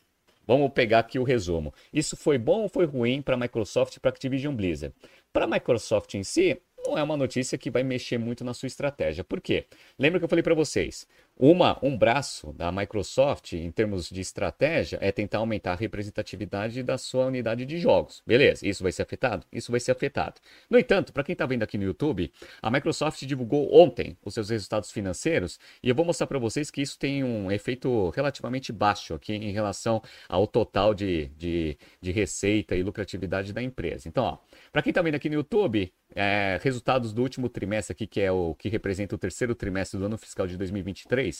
Vamos 0.46 0.72
pegar 0.74 1.00
aqui 1.00 1.20
o 1.20 1.24
resumo. 1.24 1.74
Isso 1.94 2.18
foi 2.18 2.38
bom 2.38 2.64
ou 2.64 2.70
foi 2.70 2.86
ruim 2.86 3.22
para 3.22 3.36
a 3.36 3.38
Microsoft 3.38 3.96
e 3.96 4.00
para 4.00 4.10
a 4.10 4.14
Activision 4.14 4.54
Blizzard? 4.54 4.94
Para 5.32 5.46
a 5.46 5.48
Microsoft 5.48 6.16
em 6.16 6.24
si, 6.24 6.60
não 6.86 6.98
é 6.98 7.04
uma 7.04 7.16
notícia 7.16 7.58
que 7.58 7.70
vai 7.70 7.84
mexer 7.84 8.18
muito 8.18 8.44
na 8.44 8.54
sua 8.54 8.68
estratégia. 8.68 9.24
Por 9.24 9.40
quê? 9.40 9.66
Lembra 9.98 10.20
que 10.20 10.26
eu 10.26 10.30
falei 10.30 10.44
para 10.44 10.56
vocês? 10.56 11.08
Uma, 11.38 11.80
um 11.82 11.98
braço 11.98 12.54
da 12.54 12.72
Microsoft, 12.72 13.54
em 13.54 13.72
termos 13.72 14.08
de 14.10 14.22
estratégia, 14.22 15.00
é 15.02 15.12
tentar 15.12 15.40
aumentar 15.40 15.72
a 15.72 15.76
representatividade 15.76 16.84
da 16.84 16.98
sua 17.00 17.26
unidade 17.26 17.66
de 17.66 17.80
jogos. 17.80 18.22
Beleza, 18.28 18.68
isso 18.68 18.84
vai 18.84 18.92
ser 18.92 19.02
afetado? 19.02 19.46
Isso 19.52 19.72
vai 19.72 19.80
ser 19.80 19.92
afetado. 19.92 20.40
No 20.70 20.78
entanto, 20.78 21.12
para 21.12 21.24
quem 21.24 21.34
está 21.34 21.48
vendo 21.48 21.64
aqui 21.64 21.78
no 21.80 21.84
YouTube, 21.84 22.32
a 22.62 22.70
Microsoft 22.70 23.26
divulgou 23.26 23.74
ontem 23.74 24.16
os 24.24 24.36
seus 24.36 24.50
resultados 24.50 24.92
financeiros 24.92 25.60
e 25.82 25.90
eu 25.90 25.96
vou 25.96 26.06
mostrar 26.06 26.28
para 26.28 26.38
vocês 26.38 26.70
que 26.70 26.82
isso 26.82 27.00
tem 27.00 27.24
um 27.24 27.52
efeito 27.52 28.10
relativamente 28.10 28.72
baixo 28.72 29.16
aqui 29.16 29.34
em 29.34 29.52
relação 29.52 30.02
ao 30.30 30.46
total 30.46 30.94
de, 30.94 31.28
de, 31.38 31.78
de 32.00 32.12
receita 32.12 32.76
e 32.76 32.84
lucratividade 32.84 33.52
da 33.52 33.64
empresa. 33.64 34.08
Então, 34.08 34.38
para 34.72 34.84
quem 34.84 34.92
está 34.92 35.02
vendo 35.02 35.16
aqui 35.16 35.28
no 35.28 35.36
YouTube, 35.36 35.92
é, 36.14 36.60
resultados 36.62 37.14
do 37.14 37.22
último 37.22 37.48
trimestre 37.48 37.94
aqui, 37.94 38.06
que 38.06 38.20
é 38.20 38.32
o 38.32 38.54
que 38.56 38.70
representa 38.70 39.16
o 39.16 39.18
terceiro 39.18 39.56
trimestre 39.56 39.98
do 40.00 40.06
ano 40.06 40.18
fiscal 40.18 40.46
de 40.46 40.58
2023, 40.58 41.31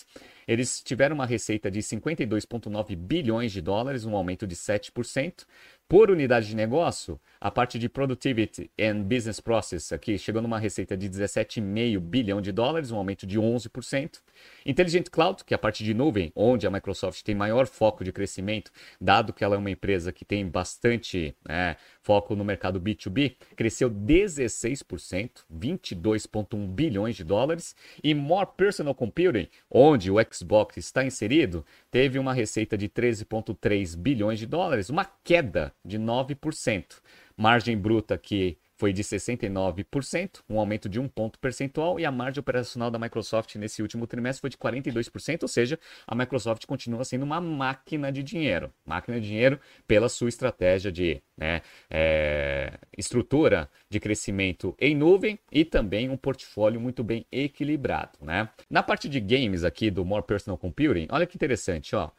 eles 0.48 0.82
tiveram 0.82 1.16
uma 1.16 1.26
receita 1.26 1.70
de 1.70 1.80
52,9 1.80 2.96
bilhões 2.96 3.52
de 3.52 3.62
dólares, 3.62 4.06
um 4.06 4.16
aumento 4.16 4.48
de 4.48 4.56
7%, 4.56 5.46
Por 5.92 6.10
unidade 6.10 6.48
de 6.48 6.56
negócio, 6.56 7.20
a 7.38 7.52
parte 7.52 7.78
de 7.78 7.90
Productivity 7.90 8.72
and 8.80 9.02
Business 9.02 9.42
Process 9.42 9.92
aqui 9.92 10.18
chegou 10.18 10.42
numa 10.42 10.58
receita 10.58 10.96
de 10.96 11.10
17,5 11.10 12.00
bilhão 12.00 12.40
de 12.40 12.54
dólares, 12.54 12.92
um 12.92 12.96
aumento 12.96 13.28
de 13.28 13.38
11%. 13.38 14.22
Intelligent 14.66 15.10
Cloud, 15.10 15.44
que 15.44 15.54
é 15.54 15.56
a 15.56 15.60
parte 15.60 15.84
de 15.84 15.94
nuvem, 15.94 16.32
onde 16.34 16.66
a 16.66 16.72
Microsoft 16.72 17.24
tem 17.24 17.36
maior 17.36 17.68
foco 17.68 18.06
de 18.06 18.14
crescimento, 18.14 18.72
dado 19.02 19.34
que 19.34 19.44
ela 19.44 19.56
é 19.56 19.58
uma 19.58 19.70
empresa 19.70 20.14
que 20.14 20.24
tem 20.24 20.48
bastante 20.48 21.36
né, 21.46 21.76
foco 22.02 22.38
no 22.38 22.46
mercado 22.46 22.80
B2B, 22.80 23.36
cresceu 23.58 23.92
16%, 23.92 25.42
22,1 25.54 26.68
bilhões 26.68 27.18
de 27.18 27.26
dólares. 27.26 27.76
E 28.02 28.14
More 28.14 28.48
Personal 28.56 28.96
Computing, 28.96 29.50
onde 29.70 30.10
o 30.10 30.16
Xbox 30.32 30.78
está 30.78 31.04
inserido, 31.04 31.66
teve 31.92 32.18
uma 32.18 32.34
receita 32.34 32.78
de 32.78 32.88
13,3 32.88 33.98
bilhões 33.98 34.40
de 34.40 34.46
dólares, 34.46 34.90
uma 34.90 35.04
queda 35.04 35.74
de 35.86 35.98
9%. 36.00 37.02
Margem 37.36 37.78
bruta 37.78 38.18
que 38.18 38.58
foi 38.82 38.92
de 38.92 39.04
69%, 39.04 40.40
um 40.50 40.60
aumento 40.60 40.90
de 40.90 41.00
um 41.00 41.08
ponto 41.08 41.38
percentual, 41.38 42.00
e 42.00 42.06
a 42.06 42.12
margem 42.12 42.40
operacional 42.40 42.90
da 42.90 42.98
Microsoft 42.98 43.56
nesse 43.58 43.80
último 43.80 44.08
trimestre 44.08 44.42
foi 44.42 44.50
de 44.50 44.58
42%, 44.58 45.44
ou 45.44 45.48
seja, 45.48 45.80
a 46.08 46.16
Microsoft 46.16 46.66
continua 46.66 47.06
sendo 47.06 47.22
uma 47.22 47.40
máquina 47.40 48.12
de 48.12 48.24
dinheiro. 48.24 48.74
Máquina 48.84 49.22
de 49.22 49.28
dinheiro 49.28 49.60
pela 49.88 50.10
sua 50.10 50.30
estratégia 50.30 50.92
de 50.92 51.22
né, 51.38 51.62
é, 51.92 52.74
estrutura 52.98 53.70
de 53.88 54.00
crescimento 54.00 54.76
em 54.80 54.96
nuvem 54.96 55.38
e 55.52 55.64
também 55.64 56.10
um 56.10 56.18
portfólio 56.18 56.82
muito 56.82 57.04
bem 57.04 57.24
equilibrado. 57.32 58.18
Né? 58.20 58.50
Na 58.68 58.82
parte 58.82 59.08
de 59.08 59.20
games 59.20 59.64
aqui 59.64 59.92
do 59.92 60.04
More 60.04 60.26
Personal 60.26 60.58
Computing, 60.58 61.06
olha 61.12 61.28
que 61.28 61.38
interessante, 61.38 61.96
ó, 61.96 62.10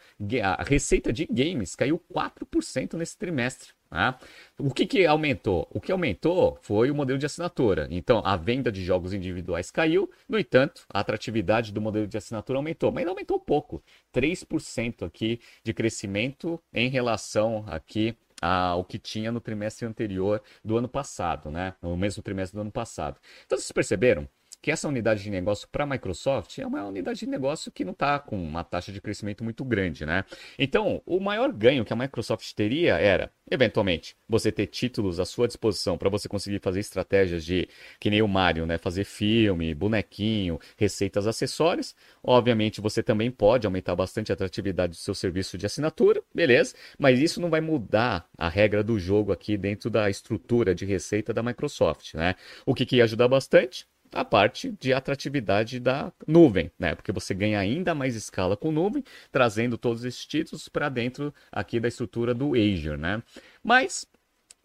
a 0.44 0.62
receita 0.62 1.12
de 1.12 1.26
games 1.26 1.74
caiu 1.74 2.00
4% 2.14 2.94
nesse 2.94 3.18
trimestre. 3.18 3.70
Né? 3.92 4.14
O 4.58 4.72
que, 4.72 4.86
que 4.86 5.06
aumentou? 5.06 5.68
O 5.70 5.78
que 5.80 5.92
aumentou 5.92 6.58
foi 6.62 6.90
o 6.90 6.94
modelo 6.94 7.18
de 7.18 7.26
assinatura. 7.26 7.86
Então, 7.90 8.22
a 8.24 8.36
venda 8.36 8.72
de 8.72 8.82
jogos 8.82 9.12
individuais 9.12 9.70
caiu, 9.70 10.10
no 10.26 10.38
entanto, 10.38 10.86
a 10.88 11.00
atratividade 11.00 11.72
do 11.72 11.80
modelo 11.80 12.06
de 12.06 12.16
assinatura 12.16 12.58
aumentou, 12.58 12.90
mas 12.90 13.06
aumentou 13.06 13.38
pouco, 13.38 13.82
3% 14.12 15.06
aqui 15.06 15.38
de 15.62 15.74
crescimento 15.74 16.58
em 16.72 16.88
relação 16.88 17.64
aqui 17.66 18.16
ao 18.40 18.82
que 18.82 18.98
tinha 18.98 19.30
no 19.30 19.40
trimestre 19.40 19.86
anterior 19.86 20.42
do 20.64 20.76
ano 20.76 20.88
passado, 20.88 21.50
né? 21.50 21.74
No 21.80 21.96
mesmo 21.96 22.22
trimestre 22.22 22.56
do 22.56 22.62
ano 22.62 22.72
passado. 22.72 23.20
Então, 23.46 23.56
vocês 23.58 23.70
perceberam? 23.70 24.26
Que 24.62 24.70
essa 24.70 24.86
unidade 24.86 25.24
de 25.24 25.30
negócio 25.30 25.68
para 25.68 25.82
a 25.82 25.86
Microsoft 25.86 26.56
é 26.60 26.66
uma 26.66 26.84
unidade 26.84 27.18
de 27.18 27.26
negócio 27.26 27.72
que 27.72 27.84
não 27.84 27.90
está 27.90 28.20
com 28.20 28.40
uma 28.40 28.62
taxa 28.62 28.92
de 28.92 29.00
crescimento 29.00 29.42
muito 29.42 29.64
grande, 29.64 30.06
né? 30.06 30.24
Então, 30.56 31.02
o 31.04 31.18
maior 31.18 31.52
ganho 31.52 31.84
que 31.84 31.92
a 31.92 31.96
Microsoft 31.96 32.52
teria 32.54 32.96
era, 32.96 33.32
eventualmente, 33.50 34.16
você 34.28 34.52
ter 34.52 34.68
títulos 34.68 35.18
à 35.18 35.24
sua 35.24 35.48
disposição 35.48 35.98
para 35.98 36.08
você 36.08 36.28
conseguir 36.28 36.60
fazer 36.60 36.78
estratégias 36.78 37.44
de, 37.44 37.68
que 37.98 38.08
nem 38.08 38.22
o 38.22 38.28
Mario, 38.28 38.64
né? 38.64 38.78
Fazer 38.78 39.02
filme, 39.02 39.74
bonequinho, 39.74 40.60
receitas, 40.76 41.26
acessórios. 41.26 41.92
Obviamente, 42.22 42.80
você 42.80 43.02
também 43.02 43.32
pode 43.32 43.66
aumentar 43.66 43.96
bastante 43.96 44.30
a 44.30 44.34
atratividade 44.34 44.92
do 44.92 44.96
seu 44.96 45.14
serviço 45.14 45.58
de 45.58 45.66
assinatura, 45.66 46.22
beleza? 46.32 46.76
Mas 46.96 47.18
isso 47.18 47.40
não 47.40 47.50
vai 47.50 47.60
mudar 47.60 48.28
a 48.38 48.48
regra 48.48 48.84
do 48.84 48.96
jogo 48.96 49.32
aqui 49.32 49.56
dentro 49.56 49.90
da 49.90 50.08
estrutura 50.08 50.72
de 50.72 50.84
receita 50.84 51.34
da 51.34 51.42
Microsoft, 51.42 52.14
né? 52.14 52.36
O 52.64 52.74
que, 52.74 52.86
que 52.86 52.96
ia 52.96 53.04
ajudar 53.04 53.26
bastante? 53.26 53.90
A 54.12 54.24
parte 54.24 54.74
de 54.80 54.92
atratividade 54.92 55.80
da 55.80 56.12
nuvem, 56.26 56.70
né? 56.78 56.94
Porque 56.94 57.12
você 57.12 57.34
ganha 57.34 57.58
ainda 57.58 57.94
mais 57.94 58.14
escala 58.14 58.56
com 58.56 58.70
nuvem, 58.70 59.02
trazendo 59.30 59.78
todos 59.78 60.04
esses 60.04 60.26
títulos 60.26 60.68
para 60.68 60.88
dentro 60.88 61.34
aqui 61.50 61.80
da 61.80 61.88
estrutura 61.88 62.34
do 62.34 62.54
Azure, 62.54 62.96
né? 62.96 63.22
Mas 63.62 64.06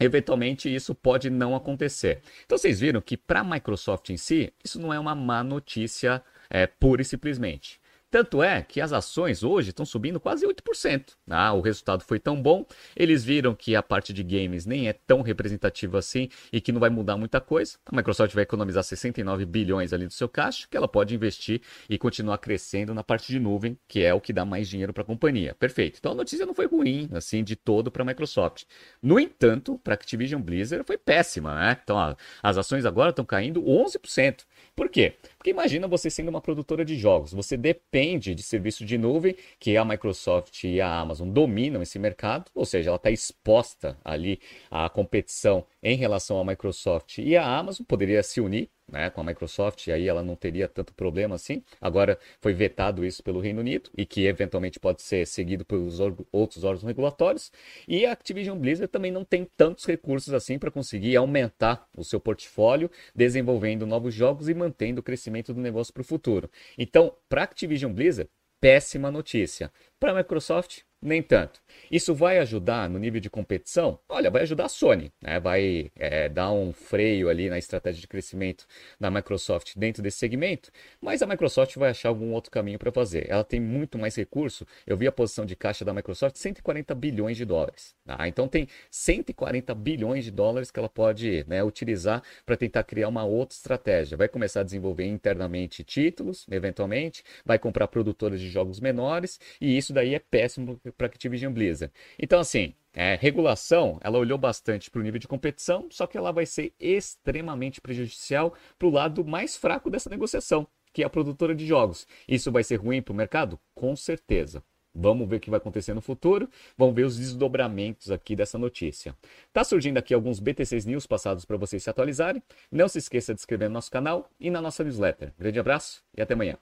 eventualmente 0.00 0.72
isso 0.72 0.94
pode 0.94 1.30
não 1.30 1.56
acontecer. 1.56 2.22
Então 2.44 2.56
vocês 2.56 2.80
viram 2.80 3.00
que 3.00 3.16
para 3.16 3.40
a 3.40 3.44
Microsoft 3.44 4.10
em 4.10 4.16
si, 4.16 4.52
isso 4.62 4.80
não 4.80 4.92
é 4.92 4.98
uma 4.98 5.14
má 5.14 5.42
notícia 5.42 6.22
é, 6.50 6.66
pura 6.66 7.02
e 7.02 7.04
simplesmente. 7.04 7.80
Tanto 8.10 8.42
é 8.42 8.62
que 8.62 8.80
as 8.80 8.90
ações 8.90 9.42
hoje 9.42 9.68
estão 9.68 9.84
subindo 9.84 10.18
quase 10.18 10.46
8%. 10.46 11.12
Ah, 11.28 11.52
o 11.52 11.60
resultado 11.60 12.02
foi 12.02 12.18
tão 12.18 12.40
bom, 12.40 12.64
eles 12.96 13.22
viram 13.22 13.54
que 13.54 13.76
a 13.76 13.82
parte 13.82 14.14
de 14.14 14.22
games 14.22 14.64
nem 14.64 14.88
é 14.88 14.94
tão 14.94 15.20
representativa 15.20 15.98
assim 15.98 16.30
e 16.50 16.58
que 16.58 16.72
não 16.72 16.80
vai 16.80 16.88
mudar 16.88 17.18
muita 17.18 17.38
coisa. 17.38 17.76
A 17.84 17.94
Microsoft 17.94 18.34
vai 18.34 18.44
economizar 18.44 18.82
69 18.82 19.44
bilhões 19.44 19.92
ali 19.92 20.06
do 20.06 20.12
seu 20.14 20.26
caixa, 20.26 20.66
que 20.70 20.76
ela 20.76 20.88
pode 20.88 21.14
investir 21.14 21.60
e 21.88 21.98
continuar 21.98 22.38
crescendo 22.38 22.94
na 22.94 23.04
parte 23.04 23.30
de 23.30 23.38
nuvem, 23.38 23.78
que 23.86 24.02
é 24.02 24.14
o 24.14 24.22
que 24.22 24.32
dá 24.32 24.42
mais 24.42 24.70
dinheiro 24.70 24.94
para 24.94 25.02
a 25.02 25.06
companhia. 25.06 25.54
Perfeito. 25.54 25.98
Então 25.98 26.12
a 26.12 26.14
notícia 26.14 26.46
não 26.46 26.54
foi 26.54 26.66
ruim, 26.66 27.10
assim, 27.12 27.44
de 27.44 27.56
todo 27.56 27.90
para 27.90 28.02
a 28.02 28.06
Microsoft. 28.06 28.64
No 29.02 29.20
entanto, 29.20 29.78
para 29.84 29.92
a 29.92 29.96
Activision 29.96 30.40
Blizzard 30.40 30.82
foi 30.86 30.96
péssima, 30.96 31.54
né? 31.54 31.78
Então 31.84 31.96
ó, 31.96 32.16
as 32.42 32.56
ações 32.56 32.86
agora 32.86 33.10
estão 33.10 33.24
caindo 33.24 33.62
11%. 33.62 34.44
Por 34.74 34.88
quê? 34.88 35.16
Porque 35.36 35.50
imagina 35.50 35.86
você 35.86 36.08
sendo 36.08 36.28
uma 36.28 36.40
produtora 36.40 36.86
de 36.86 36.96
jogos, 36.96 37.32
você 37.32 37.54
depende 37.54 37.97
de 38.18 38.42
serviço 38.42 38.84
de 38.84 38.96
nuvem, 38.96 39.34
que 39.58 39.76
a 39.76 39.84
Microsoft 39.84 40.64
e 40.64 40.80
a 40.80 40.98
Amazon 40.98 41.28
dominam 41.28 41.82
esse 41.82 41.98
mercado, 41.98 42.50
ou 42.54 42.64
seja, 42.64 42.90
ela 42.90 42.96
está 42.96 43.10
exposta 43.10 43.98
ali 44.04 44.40
à 44.70 44.88
competição 44.88 45.64
em 45.82 45.96
relação 45.96 46.40
à 46.40 46.44
Microsoft 46.44 47.18
e 47.18 47.36
a 47.36 47.44
Amazon, 47.44 47.84
poderia 47.84 48.22
se 48.22 48.40
unir 48.40 48.70
né, 48.90 49.10
com 49.10 49.20
a 49.20 49.24
Microsoft, 49.24 49.86
e 49.86 49.92
aí 49.92 50.08
ela 50.08 50.22
não 50.22 50.34
teria 50.34 50.68
tanto 50.68 50.94
problema 50.94 51.34
assim. 51.34 51.62
Agora 51.80 52.18
foi 52.40 52.52
vetado 52.52 53.04
isso 53.04 53.22
pelo 53.22 53.40
Reino 53.40 53.60
Unido 53.60 53.90
e 53.96 54.06
que 54.06 54.26
eventualmente 54.26 54.80
pode 54.80 55.02
ser 55.02 55.26
seguido 55.26 55.64
pelos 55.64 55.98
outros 56.32 56.64
órgãos 56.64 56.84
regulatórios. 56.84 57.52
E 57.86 58.06
a 58.06 58.12
Activision 58.12 58.58
Blizzard 58.58 58.90
também 58.90 59.12
não 59.12 59.24
tem 59.24 59.46
tantos 59.56 59.84
recursos 59.84 60.32
assim 60.32 60.58
para 60.58 60.70
conseguir 60.70 61.16
aumentar 61.16 61.86
o 61.96 62.04
seu 62.04 62.18
portfólio, 62.18 62.90
desenvolvendo 63.14 63.86
novos 63.86 64.14
jogos 64.14 64.48
e 64.48 64.54
mantendo 64.54 65.00
o 65.00 65.02
crescimento 65.02 65.52
do 65.52 65.60
negócio 65.60 65.92
para 65.92 66.00
o 66.00 66.04
futuro. 66.04 66.50
Então, 66.76 67.14
para 67.28 67.42
a 67.42 67.44
Activision 67.44 67.92
Blizzard, 67.92 68.30
péssima 68.60 69.10
notícia. 69.10 69.70
Para 70.00 70.12
a 70.12 70.14
Microsoft, 70.14 70.80
nem 71.00 71.22
tanto. 71.22 71.60
Isso 71.90 72.14
vai 72.14 72.38
ajudar 72.38 72.88
no 72.88 72.98
nível 72.98 73.20
de 73.20 73.30
competição? 73.30 73.98
Olha, 74.08 74.30
vai 74.30 74.42
ajudar 74.42 74.66
a 74.66 74.68
Sony, 74.68 75.12
né? 75.22 75.38
vai 75.38 75.90
é, 75.96 76.28
dar 76.28 76.50
um 76.50 76.72
freio 76.72 77.28
ali 77.28 77.48
na 77.48 77.56
estratégia 77.56 78.00
de 78.00 78.08
crescimento 78.08 78.66
da 78.98 79.10
Microsoft 79.10 79.74
dentro 79.76 80.02
desse 80.02 80.18
segmento, 80.18 80.70
mas 81.00 81.22
a 81.22 81.26
Microsoft 81.26 81.76
vai 81.76 81.90
achar 81.90 82.08
algum 82.08 82.32
outro 82.32 82.50
caminho 82.50 82.78
para 82.78 82.90
fazer. 82.90 83.26
Ela 83.30 83.44
tem 83.44 83.60
muito 83.60 83.98
mais 83.98 84.16
recurso. 84.16 84.66
Eu 84.86 84.96
vi 84.96 85.06
a 85.06 85.12
posição 85.12 85.46
de 85.46 85.54
caixa 85.54 85.84
da 85.84 85.94
Microsoft 85.94 86.36
140 86.36 86.94
bilhões 86.94 87.36
de 87.36 87.44
dólares. 87.44 87.94
Tá? 88.04 88.26
Então 88.26 88.48
tem 88.48 88.66
140 88.90 89.74
bilhões 89.74 90.24
de 90.24 90.30
dólares 90.30 90.70
que 90.70 90.78
ela 90.78 90.88
pode 90.88 91.44
né, 91.46 91.62
utilizar 91.62 92.22
para 92.44 92.56
tentar 92.56 92.82
criar 92.82 93.08
uma 93.08 93.24
outra 93.24 93.54
estratégia. 93.54 94.16
Vai 94.16 94.28
começar 94.28 94.60
a 94.60 94.64
desenvolver 94.64 95.06
internamente 95.06 95.84
títulos, 95.84 96.46
eventualmente, 96.50 97.22
vai 97.44 97.58
comprar 97.58 97.86
produtoras 97.88 98.40
de 98.40 98.48
jogos 98.48 98.80
menores 98.80 99.38
e 99.60 99.76
isso 99.76 99.92
daí 99.92 100.14
é 100.14 100.18
péssimo 100.18 100.80
para 100.96 101.06
Activision 101.06 101.52
Blizzard. 101.52 101.92
Então, 102.18 102.40
assim, 102.40 102.74
é, 102.92 103.16
regulação, 103.20 103.98
ela 104.02 104.18
olhou 104.18 104.38
bastante 104.38 104.90
para 104.90 105.00
o 105.00 105.02
nível 105.02 105.20
de 105.20 105.28
competição, 105.28 105.86
só 105.90 106.06
que 106.06 106.16
ela 106.16 106.32
vai 106.32 106.46
ser 106.46 106.72
extremamente 106.80 107.80
prejudicial 107.80 108.54
para 108.78 108.88
o 108.88 108.90
lado 108.90 109.24
mais 109.24 109.56
fraco 109.56 109.90
dessa 109.90 110.10
negociação, 110.10 110.66
que 110.92 111.02
é 111.02 111.06
a 111.06 111.10
produtora 111.10 111.54
de 111.54 111.66
jogos. 111.66 112.06
Isso 112.26 112.50
vai 112.50 112.64
ser 112.64 112.76
ruim 112.76 113.02
para 113.02 113.12
o 113.12 113.16
mercado? 113.16 113.58
Com 113.74 113.94
certeza. 113.94 114.62
Vamos 114.94 115.28
ver 115.28 115.36
o 115.36 115.40
que 115.40 115.50
vai 115.50 115.58
acontecer 115.58 115.94
no 115.94 116.00
futuro. 116.00 116.48
Vamos 116.76 116.94
ver 116.94 117.04
os 117.04 117.16
desdobramentos 117.16 118.10
aqui 118.10 118.34
dessa 118.34 118.58
notícia. 118.58 119.14
Tá 119.52 119.62
surgindo 119.62 119.98
aqui 119.98 120.12
alguns 120.12 120.40
BTCs 120.40 120.84
News 120.84 121.06
passados 121.06 121.44
para 121.44 121.56
vocês 121.56 121.84
se 121.84 121.90
atualizarem. 121.90 122.42
Não 122.70 122.88
se 122.88 122.98
esqueça 122.98 123.32
de 123.32 123.40
inscrever 123.40 123.68
no 123.68 123.74
nosso 123.74 123.90
canal 123.90 124.28
e 124.40 124.50
na 124.50 124.60
nossa 124.60 124.82
newsletter. 124.82 125.32
Grande 125.38 125.60
abraço 125.60 126.02
e 126.16 126.20
até 126.20 126.34
amanhã. 126.34 126.58